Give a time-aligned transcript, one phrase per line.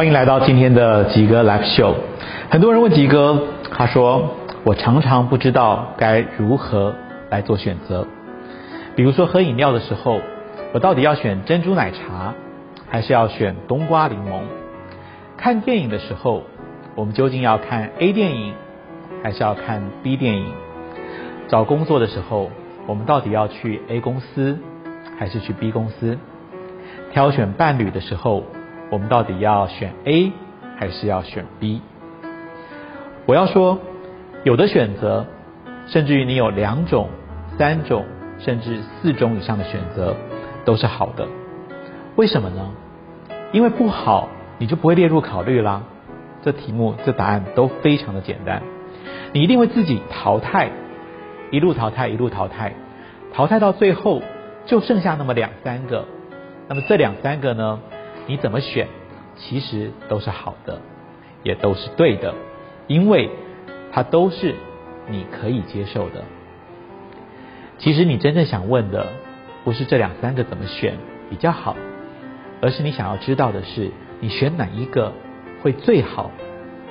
[0.00, 1.94] 欢迎来到今天的吉哥 Live Show。
[2.48, 3.38] 很多人问吉哥，
[3.70, 4.30] 他说
[4.64, 6.94] 我常常不知道该如何
[7.28, 8.06] 来做选择。
[8.96, 10.18] 比如说喝饮料的时候，
[10.72, 12.32] 我到底要选珍珠奶茶，
[12.88, 14.40] 还是要选冬瓜柠檬？
[15.36, 16.44] 看电影的时候，
[16.94, 18.54] 我们究竟要看 A 电影，
[19.22, 20.46] 还是要看 B 电影？
[21.46, 22.50] 找工作的时候，
[22.86, 24.58] 我们到底要去 A 公司，
[25.18, 26.16] 还是去 B 公司？
[27.12, 28.44] 挑选伴侣的时候，
[28.90, 30.32] 我们到底要选 A
[30.76, 31.80] 还是要选 B？
[33.26, 33.78] 我要说，
[34.42, 35.26] 有的选择，
[35.86, 37.08] 甚至于你有两种、
[37.56, 38.04] 三种，
[38.40, 40.16] 甚至四种以上的选择，
[40.64, 41.28] 都是好的。
[42.16, 42.72] 为什么呢？
[43.52, 45.82] 因为不好，你就不会列入考虑啦。
[46.42, 48.62] 这题目、这答案都非常的简单，
[49.32, 50.70] 你一定会自己淘汰，
[51.50, 52.72] 一路淘汰，一路淘汰，
[53.32, 54.22] 淘汰到最后
[54.66, 56.06] 就剩下那么两三个。
[56.66, 57.78] 那么这两三个呢？
[58.30, 58.86] 你怎么选，
[59.34, 60.80] 其实都是好的，
[61.42, 62.32] 也都是对的，
[62.86, 63.28] 因为
[63.90, 64.54] 它都是
[65.08, 66.22] 你可以接受的。
[67.78, 69.08] 其实你真正想问的，
[69.64, 70.96] 不是这两三个怎么选
[71.28, 71.76] 比较好，
[72.62, 73.90] 而是你想要知道的是，
[74.20, 75.12] 你选哪一个
[75.60, 76.30] 会最好，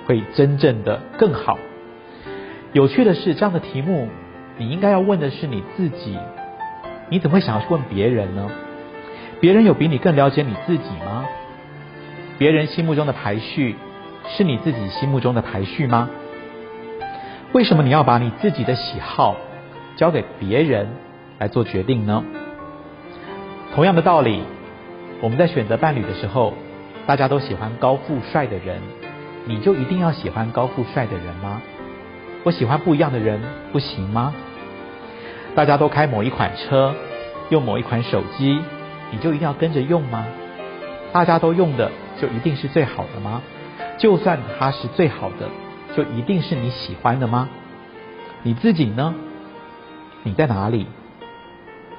[0.05, 1.58] 会真正的更好。
[2.73, 4.09] 有趣的是，这样的题目，
[4.58, 6.17] 你应该要问的是你自己，
[7.09, 8.52] 你怎么会想要去问别人呢？
[9.42, 11.26] 别人有比你更了解你自己吗？
[12.38, 13.76] 别人心目中的排序
[14.28, 16.09] 是你自己心目中的排序吗？
[17.54, 19.36] 为什么你要把你自己的喜好
[19.95, 20.90] 交给别人
[21.38, 22.23] 来做决定呢？
[23.73, 24.44] 同样的道理，
[25.22, 26.54] 我们在选择伴侣的时候，
[27.08, 28.82] 大家都喜欢高富帅的人，
[29.45, 31.62] 你就一定要喜欢高富帅的人吗？
[32.44, 33.40] 我喜欢不一样的人
[33.72, 34.34] 不行吗？
[35.56, 36.94] 大家都开某一款车，
[37.50, 38.60] 用某一款手机。
[39.11, 40.25] 你就一定要跟着用吗？
[41.11, 43.41] 大家都用的就一定是最好的吗？
[43.97, 45.49] 就算它是最好的，
[45.95, 47.49] 就一定是你喜欢的吗？
[48.43, 49.15] 你自己呢？
[50.21, 50.86] 你在哪里？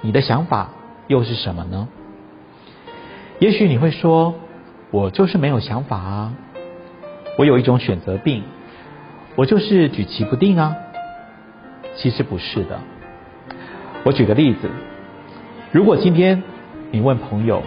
[0.01, 0.71] 你的想法
[1.09, 1.89] 又是什么呢？
[3.41, 4.37] 也许你会说，
[4.93, 6.33] 我就是没有想法啊，
[7.37, 8.45] 我有一种选择病，
[9.35, 10.77] 我就是举棋不定啊。
[11.97, 12.79] 其实不是的。
[14.05, 14.71] 我举个例子，
[15.73, 16.45] 如果今天。
[16.93, 17.63] 你问朋友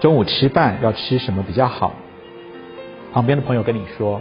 [0.00, 1.94] 中午吃饭要吃什么比较好？
[3.12, 4.20] 旁边的朋友跟你说：“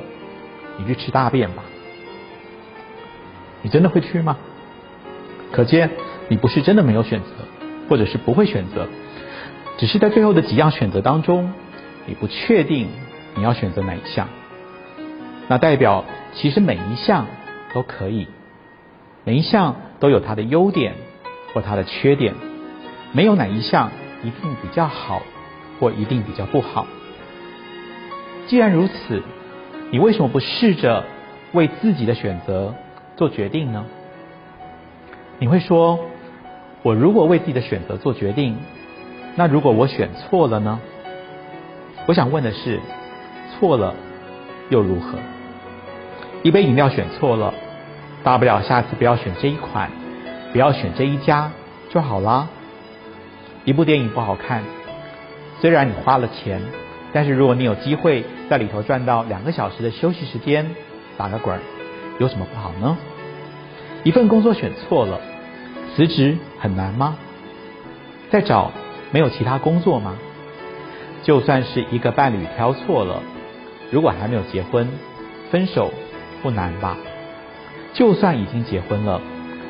[0.79, 1.63] 你去吃大便吧。”
[3.61, 4.37] 你真的会去吗？
[5.51, 5.89] 可见
[6.29, 7.27] 你不是真的没有选择，
[7.89, 8.87] 或者是不会选择，
[9.77, 11.51] 只是在最后的几样选择当中，
[12.05, 12.87] 你不确定
[13.35, 14.29] 你要选择哪一项。
[15.49, 17.25] 那代表其实每一项
[17.73, 18.27] 都可以，
[19.25, 20.93] 每一项都有它的优点
[21.53, 22.33] 或它的缺点，
[23.11, 23.91] 没有哪一项。
[24.25, 25.21] 一定比较好，
[25.79, 26.87] 或一定比较不好。
[28.47, 29.21] 既然如此，
[29.91, 31.05] 你为什么不试着
[31.53, 32.73] 为自己的选择
[33.15, 33.85] 做决定呢？
[35.37, 35.99] 你会说，
[36.81, 38.57] 我如果为自己的选择做决定，
[39.35, 40.79] 那如果我选错了呢？
[42.07, 42.79] 我想问的是，
[43.51, 43.93] 错了
[44.69, 45.19] 又如何？
[46.41, 47.53] 一杯饮料选错了，
[48.23, 49.91] 大不了下次不要选这一款，
[50.51, 51.51] 不要选这一家
[51.89, 52.47] 就好啦。
[53.65, 54.63] 一部电影不好看，
[55.59, 56.61] 虽然你花了钱，
[57.11, 60.75] 但是如果你有机会在里头赚到两个小时的休息时间，
[61.17, 61.59] 打个滚，
[62.19, 62.95] 有什么不好呢？
[64.03, 65.19] 一份工作选错了，
[65.95, 67.17] 辞职很难吗？
[68.29, 68.71] 再找
[69.11, 70.15] 没有其他工作吗？
[71.23, 73.23] 就算是一个伴侣挑错了，
[73.89, 74.87] 如果还没有结婚，
[75.49, 75.91] 分手
[76.43, 76.97] 不难吧？
[77.93, 79.21] 就算已经结婚了，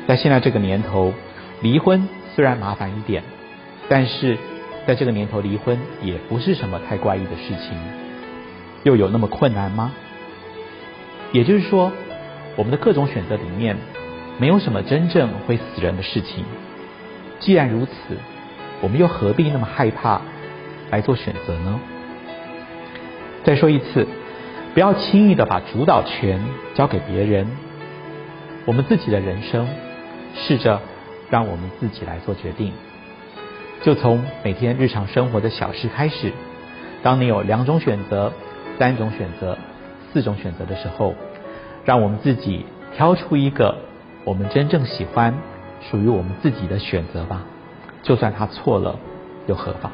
[0.06, 1.14] 在现在这个年头，
[1.62, 3.22] 离婚虽然麻烦一点。
[3.88, 4.36] 但是，
[4.86, 7.78] 在这个年头离婚也不是什么太怪异的事情，
[8.82, 9.92] 又有那么困难吗？
[11.32, 11.92] 也就是说，
[12.56, 13.76] 我们的各种选择里面，
[14.38, 16.44] 没有什么真正会死人的事情。
[17.38, 17.92] 既然如此，
[18.80, 20.20] 我们又何必那么害怕
[20.90, 21.80] 来做选择呢？
[23.44, 24.06] 再说一次，
[24.74, 26.40] 不要轻易的把主导权
[26.74, 27.46] 交给别人，
[28.64, 29.68] 我们自己的人生，
[30.34, 30.80] 试着
[31.30, 32.72] 让我们自己来做决定。
[33.82, 36.32] 就从每天日常生活的小事开始。
[37.02, 38.32] 当你有两种选择、
[38.78, 39.56] 三种选择、
[40.12, 41.14] 四种选择的时候，
[41.84, 43.76] 让我们自己挑出一个
[44.24, 45.34] 我们真正喜欢、
[45.88, 47.44] 属于我们自己的选择吧。
[48.02, 48.98] 就算它错了，
[49.46, 49.92] 又何妨？